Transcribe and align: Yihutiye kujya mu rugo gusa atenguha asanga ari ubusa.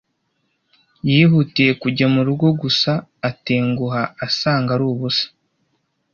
Yihutiye 1.11 1.71
kujya 1.81 2.05
mu 2.13 2.21
rugo 2.27 2.47
gusa 2.61 2.91
atenguha 3.29 4.01
asanga 4.25 4.69
ari 4.75 4.85
ubusa. 4.91 5.25